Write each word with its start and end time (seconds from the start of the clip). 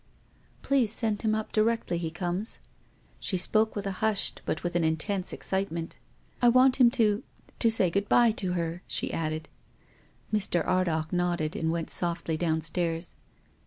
"Please 0.63 0.91
send 0.91 1.21
him 1.21 1.35
up 1.35 1.51
directly 1.51 1.99
he 1.99 2.09
comes." 2.09 2.57
She 3.19 3.37
spoke 3.37 3.75
with 3.75 3.85
a 3.85 3.91
hushed, 4.01 4.41
but 4.47 4.63
with 4.63 4.75
an 4.75 4.83
intense, 4.83 5.31
excitement." 5.31 5.97
I 6.41 6.49
want 6.49 6.77
him 6.77 6.89
to— 6.97 7.21
1<^ 7.59 7.71
say 7.71 7.91
good 7.91 8.09
bye 8.09 8.31
to 8.31 8.53
her," 8.53 8.81
she 8.87 9.13
added. 9.13 9.47
Mr. 10.33 10.65
Ardagh 10.67 11.13
nodded, 11.13 11.55
and 11.55 11.69
went 11.69 11.91
softly 11.91 12.35
down 12.35 12.61
stairs. 12.61 13.15